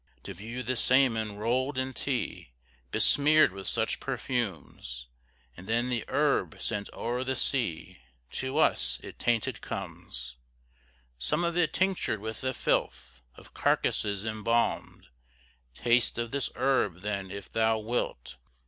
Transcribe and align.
To 0.23 0.33
view 0.33 0.63
the 0.63 0.75
same 0.75 1.15
enrolled 1.15 1.77
in 1.77 1.93
tea, 1.93 2.49
Besmeared 2.89 3.51
with 3.53 3.67
such 3.67 3.99
perfumes, 3.99 5.05
And 5.55 5.67
then 5.67 5.89
the 5.91 6.03
herb 6.07 6.59
sent 6.59 6.89
o'er 6.91 7.23
the 7.23 7.35
sea, 7.35 7.99
To 8.31 8.57
us 8.57 8.99
it 9.03 9.19
tainted 9.19 9.61
comes 9.61 10.37
Some 11.19 11.43
of 11.43 11.55
it 11.55 11.71
tinctured 11.71 12.19
with 12.19 12.43
a 12.43 12.55
filth 12.55 13.21
Of 13.35 13.53
carcasses 13.53 14.25
embalmed; 14.25 15.09
Taste 15.75 16.17
of 16.17 16.31
this 16.31 16.49
herb, 16.55 17.01
then, 17.01 17.29
if 17.29 17.47
thou 17.49 17.77
wilt! 17.77 18.37